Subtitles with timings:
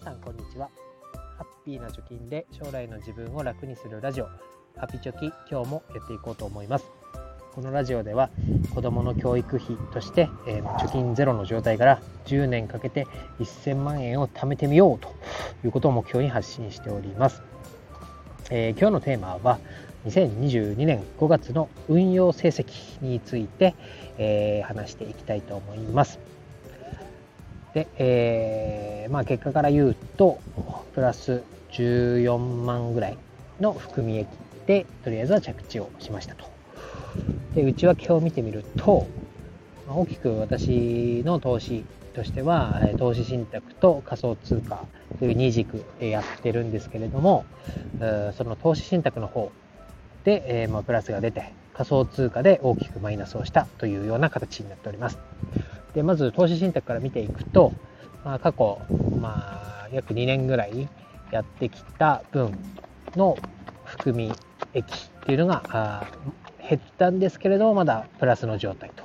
[0.00, 0.70] 皆さんこんにちは。
[1.36, 4.28] ハッピーな貯金で将来の自分を楽にするラジオ。
[4.78, 6.86] ハピチョキ今日もやっていこうと思います。
[7.54, 8.30] このラジオでは
[8.74, 13.06] 子どもの教育費として、えー、貯金ゼロの状態から10年かけて
[13.40, 15.12] 1000万円を貯めてみようと
[15.66, 17.42] いうことを目標に発信しております、
[18.50, 19.58] えー、今日のテーマは
[20.06, 23.74] 2022年5月の運用成績について、
[24.16, 26.29] えー、話していきたいと思います。
[27.74, 30.40] で、えー、まあ、結果から言うと、
[30.92, 33.18] プラス14万ぐらい
[33.60, 34.28] の含み益
[34.66, 36.44] で、とりあえずは着地をしましたと。
[37.54, 39.06] で、内訳を見てみると、
[39.86, 44.86] 大きく私の投資としては、投資信託と仮想通貨
[45.18, 47.44] という2軸でやってるんですけれども、
[48.36, 49.52] その投資信託の方
[50.24, 55.18] で、えまあ、プラスが出て、仮想通貨で大きくマイナスをしたというような形になっております。
[55.94, 57.72] でまず投資信託から見ていくと、
[58.24, 58.80] まあ、過去、
[59.20, 60.88] まあ、約2年ぐらい
[61.30, 62.56] やってきた分
[63.16, 63.36] の
[63.84, 64.32] 含み
[64.74, 66.06] 益っていうのが
[66.68, 69.04] 減ったんですけれどもまだプラスの状態と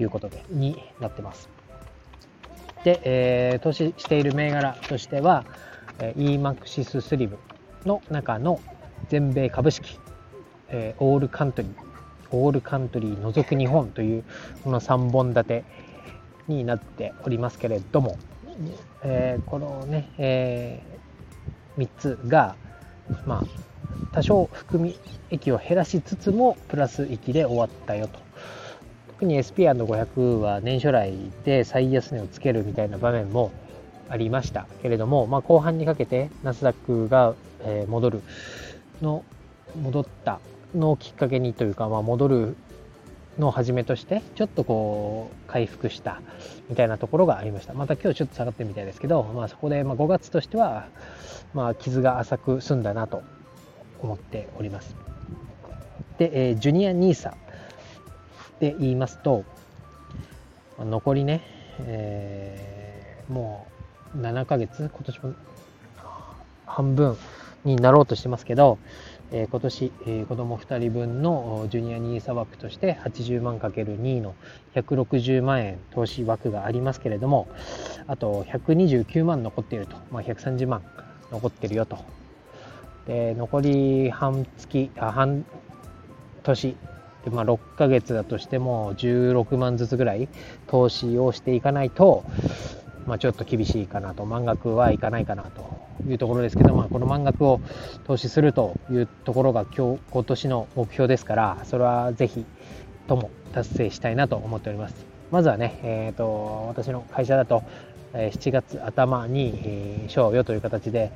[0.00, 1.48] いうことでになってます。
[2.84, 5.44] で、えー、投資している銘柄としては
[5.98, 7.38] EMAXIS スリム
[7.84, 8.60] の中の
[9.08, 9.98] 全米株式、
[10.68, 11.74] えー、オールカントリー
[12.30, 14.24] オールカントリー除く日本という
[14.62, 15.64] この3本立て
[16.48, 18.18] になっておりますけれども、
[19.02, 22.56] えー、このね、えー、3つが、
[23.26, 23.44] まあ、
[24.12, 24.96] 多少含み
[25.30, 28.18] 益を減らしつつもプラス益で終わったよと。
[29.08, 33.50] 特に SP&500 は年初来で最安値をつけるみたいな場面も
[34.10, 38.22] ありましたけれども、まあ、後半にかけてナスダックが、え戻る
[39.00, 39.24] の
[39.82, 40.40] 戻った
[40.74, 42.56] のをきっかけにというか、まあ、戻る
[43.38, 46.20] のをはじめとしてちょっとこう回復した
[46.68, 47.74] みたいなところがありました。
[47.74, 50.88] また今日ちょっと下がってるみたいですけど、まあ、そこでま5月としては、
[51.54, 53.22] まあ、傷が浅く済んだなと
[54.00, 54.96] 思っております。
[56.18, 57.34] で、えー、ジュニア NISA
[58.60, 59.44] で言いますと
[60.78, 61.42] 残りね、
[61.80, 63.66] えー、も
[64.14, 65.34] う7ヶ月今年も
[66.64, 67.16] 半分
[67.64, 68.78] になろうとしてますけど、
[69.32, 74.34] えー、今年、えー、子供2人分のジュニア NISA 枠として80万 ×2 の
[74.74, 77.48] 160万円投資枠がありますけれども
[78.06, 80.82] あと129万残っていると、まあ、130万
[81.30, 81.98] 残ってるよと。
[83.06, 85.44] で残り半月あ半
[86.42, 86.76] 年。
[87.24, 90.28] で、まあ、6ヶ月だとしても16万ずつぐらい
[90.68, 92.24] 投資をしていかないと、
[93.06, 94.24] まあ、ちょっと厳しいかなと。
[94.24, 95.75] 満額はいかないかなと。
[96.08, 97.60] いうところですけど、まあ、この満額を
[98.06, 102.44] 投資するというところが今日今年の目標ですからそれはぜひ
[103.08, 105.06] とも達成したいなと思っております。
[105.30, 107.62] まずはね、えーと、私の会社だと
[108.12, 111.10] 7月頭に賞与という形で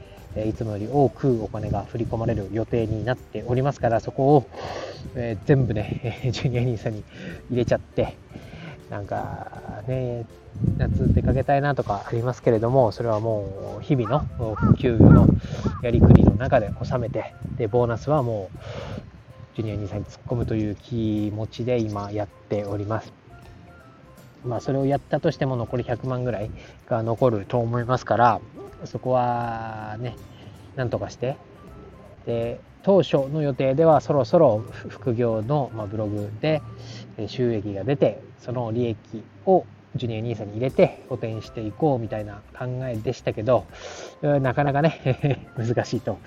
[0.47, 4.47] いつもより多くお金が振り込まれる予定になっておりますからそこを
[5.45, 7.05] 全部ねジュニア兄さんに
[7.51, 8.17] 入れちゃって
[8.91, 10.27] なんかね
[10.77, 15.29] 夏出かけたいなとかありますけれどもそれはもう日々の給与の
[15.83, 18.59] やりくりの中で収めてでボーナスはもう
[19.57, 23.13] ジュニア兄さんに突っ込むという気持ちで今やっております。
[24.45, 26.51] まあそれをやったとしても残り100万ぐらい
[26.89, 28.41] が残ると思いますから
[28.87, 30.17] そこはね
[30.77, 31.37] なんとかして。
[32.27, 36.63] で当初の予定ではそろそろ副業のまブログで
[37.27, 38.99] 収益が出てその利益
[39.47, 39.65] を
[39.97, 43.67] ジュニア NISA に入れて補填していこうみたいな考えでしたけど
[44.23, 46.19] なかなかね 難しいと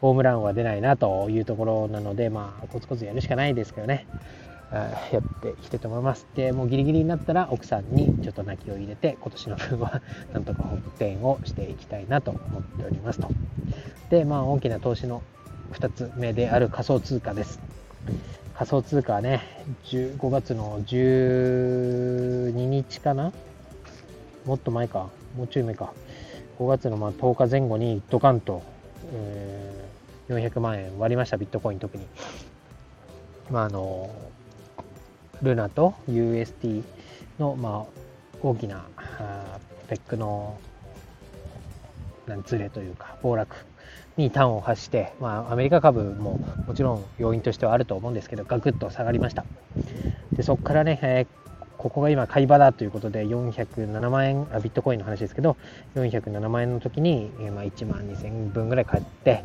[0.00, 4.06] ホームランは出ないなというところなのでまあコツコツやるしかないですけどね
[4.72, 6.26] やっていきたいと思います。
[6.34, 10.00] で、もうギリギリになったら奥さんにちょっと泣きを入れて、今年の分は
[10.32, 13.30] なんとか補填をしていきたいなと思っておりますと。
[14.08, 15.22] で、まあ大きな投資の
[15.72, 17.60] 2つ目である仮想通貨です。
[18.54, 19.40] 仮想通貨はね、
[19.84, 23.32] 5月の12日かな？
[24.44, 25.92] もっと前か、もうちょい前か。
[26.58, 28.62] 5月のまあ10日前後にドカンと、
[29.12, 32.06] えー、400万円割りました、ビットコイン特に。
[33.50, 34.10] まああの、
[35.42, 36.84] ルナと UST
[37.38, 38.00] の、まあ、
[38.42, 40.58] 大きなあペックの
[42.26, 43.54] なんズレというか暴落
[44.16, 49.44] に端を発して、まあ、アメリカ株ももちろん要因としてはあると思うんですけどガクッと下がりました。
[50.32, 51.42] でそこからね、えー、
[51.78, 55.56] ここが今買い場だということで407万円あビットコインの話ですけど
[55.94, 59.44] 407万円の時に、えー、まあ、1万2000円分ぐらい買って、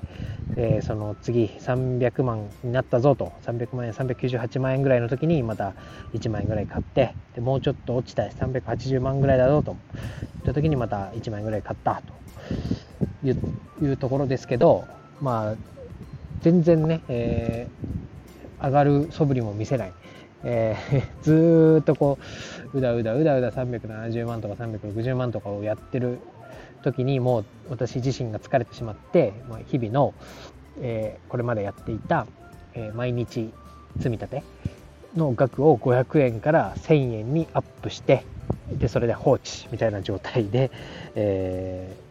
[0.56, 3.34] えー、その次300万になったぞと。
[3.44, 5.74] 300万円398万円ぐらいの時にまた
[6.14, 9.72] 1万円ぐらい買ってでもうちょっと落ちた380万ぐらいだぞと。
[9.72, 9.78] いっ
[10.46, 12.14] た時にまた1万円ぐらい買ったと。
[13.24, 13.32] い
[13.86, 14.86] うところですけど
[15.22, 15.56] まあ
[16.42, 19.94] 全然ね、えー、上がる素振りも見せない。
[20.44, 22.20] えー、 ずっとこ
[22.74, 26.20] ううだうだうだうだ370万とか360万とかをやってる
[26.84, 30.14] 時にもう私自身が疲れてしまって、まあ、日々の、
[30.80, 32.28] えー、これまでやっていた、
[32.76, 33.52] えー、毎日
[33.98, 34.44] 積み立て
[35.16, 38.24] の額を500円から1000円にアップして
[38.72, 40.72] でそれで放置みたいな状態で、
[41.16, 42.07] えー、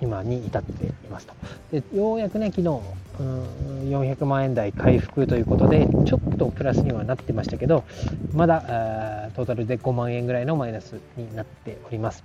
[0.00, 1.34] 今に至っていますと。
[1.72, 2.80] でようやくね昨日
[3.20, 7.84] うん400万円台回復ということでちょっとプラスにはなってましたけど
[8.32, 12.24] まだトータルで5万円ぐらいのマイナスになっております。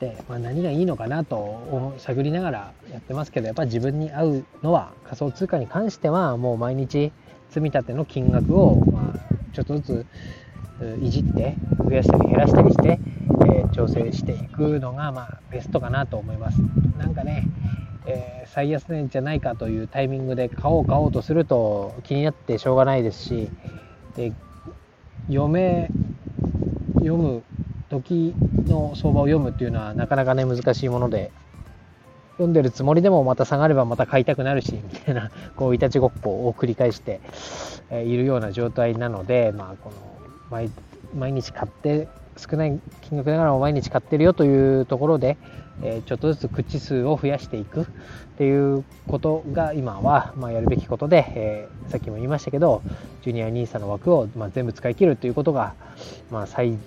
[0.00, 7.12] で、まあ、何がいいのかなと探りながらやってますけどやっぱ自分に合うのは仮想通貨に関してはもう毎日
[7.50, 10.06] 積み立ての金額を、まあ、ちょっとずつ
[11.00, 13.00] いじって増やしたり減らしたりして、
[13.60, 16.58] え、調整していくのが、まあ、ベストかなと思います。
[16.98, 17.48] なんかね
[18.06, 23.50] えー、最安値じゃないかというタイミングで買おう買おうとすると気になってしょうがないですし
[24.14, 24.32] で
[25.28, 25.88] 読め
[26.96, 27.42] 読む
[27.88, 28.34] 時
[28.66, 31.30] の相場を読むっていうのはなかなかね難しいもので
[32.32, 37.20] 読んでるつもりでもまた下がればまた買いたくなるしみたいな こういたちごっこを繰り返して、
[37.90, 39.90] えいるような状態なのでまあこ
[40.50, 40.68] の
[41.14, 45.36] 毎日買って少ない金額ながらも毎日買ってるよというところで、
[45.82, 47.86] えちょっとずつ口数を増やしていくっ
[48.38, 52.82] ていうことが今は、まやるべきことで、え、さっきも言いましたけど
[53.22, 55.74] ジュニア NISA の枠を、ま全部使い切るということが、
[56.30, 56.80] まあ、最ん？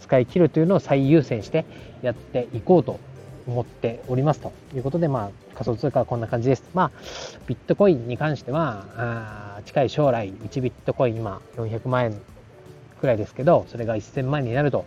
[0.00, 1.64] 使い切るというのを最優先して
[2.02, 3.00] やっていこうと
[3.46, 6.64] 思っておりますということで、まあ、仮想通貨はこんな感じです。
[6.74, 6.90] まあ、
[7.46, 12.20] ビットコインに関しては、あ近い将来、1ビットコイン今400万円
[13.00, 14.84] くらいですけど、それが1000万になると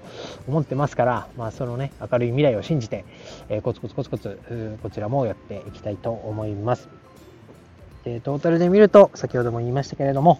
[0.47, 3.05] 思ってますから、まあ、そのね、明るい未来を信じて、
[3.49, 6.89] えー、コツコツコツコツ、こちらもやっていきたいと思います。
[8.03, 10.39] でトータルで見ると、先ほども言いましたけれども、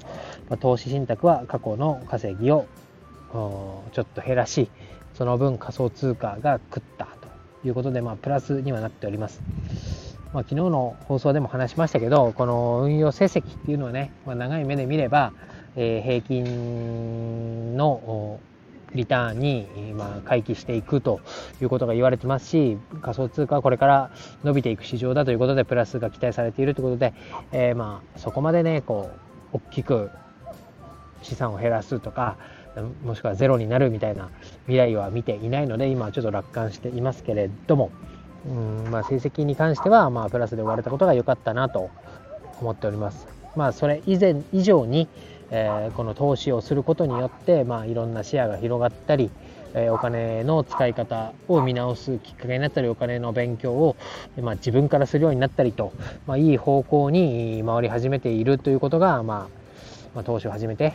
[0.49, 2.65] まあ、投資信託は過去の稼ぎを
[3.31, 4.69] ちょっと減らし、
[5.13, 9.41] その分仮想通貨が食ったということで、まあ、プラスにはなっております。
[10.33, 15.33] まあ、昨日の放送でも話しましたけど、この運用成績っていうのはね、まあ、長い目で見れば、
[15.75, 18.39] え、平均の
[18.93, 21.21] リターンに、ま、回帰していくと
[21.61, 24.11] いうことが言われてますし仮想通貨はこれから
[24.43, 27.13] 伸びていく市場だということでプラスが期待されているということで、
[27.51, 29.11] えー、まあそこまでねこ
[29.53, 30.09] う大きく
[31.21, 32.37] 資産を減らすとか
[33.03, 34.29] もしくはゼロになるみたいな
[34.65, 37.91] 未来は見ていないので今はちょっと楽観していますけれども
[38.45, 41.89] うん、まあ、成績に関してはまあプラスで終われたことが良かったなと
[42.61, 43.27] 思っております。
[43.55, 45.07] まあ、それ以前以上に、
[45.51, 49.31] えー、この投資をすることによって、まあ、いろんな視野が広がったり、
[49.73, 53.95] えー、お金の使い方を見直すきっかけになったりお金の勉強を、
[54.41, 55.93] まあ、自分からするようになったりと、
[56.27, 59.59] まあ、いい方向に回り始めているということが、まあ、
[60.15, 60.93] まあ、投資を始めて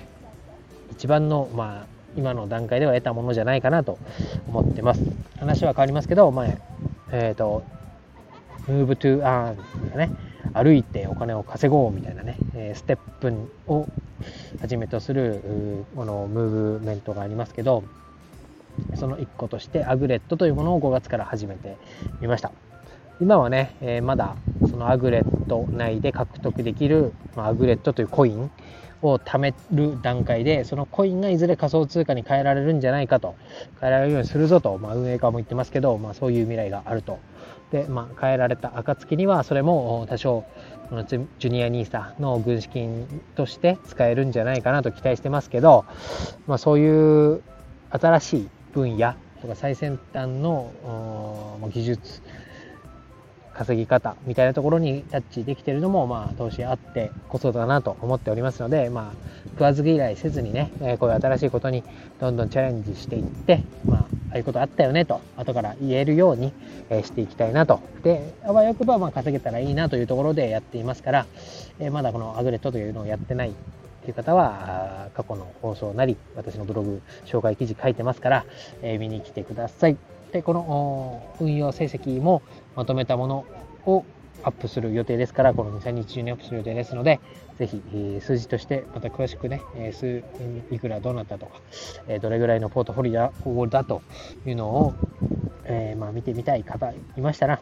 [0.93, 1.87] 一番の、まあ、
[2.17, 3.99] 今の段階では得たものじゃないかなと
[4.49, 5.03] 思ってます。
[5.39, 6.47] 話は変わりますけど、まあ
[7.11, 7.65] えーと、
[8.69, 9.57] Move to Earn
[9.97, 10.11] ね
[10.53, 13.33] 歩いてお金を稼ごうみたいなね、えステップ
[13.67, 13.87] を
[14.61, 17.85] はじめとするこのムーブメントがありますけど
[18.97, 21.77] その一個としてアグレットというものを5月から始めて
[22.21, 22.53] みました。
[23.21, 24.35] 今はね、えー、まだ
[24.69, 28.51] そのアグレット内で獲得できる、まあ、アグレットというコイン
[29.03, 33.37] を貯める段階でそのコインがいずれ仮想通貨に変えられるんじゃないかと
[33.81, 37.19] 変えられるようにするぞと、まあ、運営側も言ってますけど、まあ、そういう未来があると。
[37.71, 40.45] で、まあ、変えられた暁にはそれも多少
[40.89, 45.85] このジュニア NISA の軍資金として使えるんじゃないかなと期待してますけど、
[46.47, 47.43] まあ、そういう
[47.91, 52.23] 新しい分野とか最先端の技術
[53.55, 61.85] 稼ぎ方みたいなところにタッチできてるのも、まあ、投資あってこそだなと思っておりますので、まあ、食わず嫌いせずにね、こういう新しいことに
[62.21, 66.53] どんどんチャレンジしていって、まあ、ああいうことあったよねと、後から言えるように、
[66.91, 67.79] えしていきたいなと。
[68.03, 71.27] で、あわよくば、まあ、稼げたらいいなというところでやっていますから、
[71.79, 73.53] えまだこのアグレットというのをやってないっ
[74.03, 78.45] ていう方は、過去の放送なり、私のブログ、紹介記事書いてますから、
[78.83, 79.97] え見に来てください。
[80.33, 82.43] でこの運用成績も
[82.75, 83.45] まとめたもの
[83.87, 84.05] を
[84.43, 87.21] アップする予定ですから、この2、3日中にアップする予定ですので、
[87.59, 90.25] ぜひ、え、数字としてまた詳しくね、え、数
[90.71, 91.61] いくらどうなったとか、
[92.09, 94.03] え、どれぐらいのポートフォリオだと
[94.45, 94.95] いうのを、
[95.65, 97.61] えまあ、見てみたい方いましたら、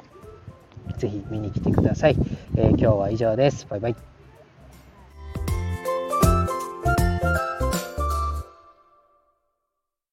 [0.98, 2.18] ぜひ見に来てください。
[2.56, 3.66] え今日は以上です。
[3.68, 4.11] バイバイ。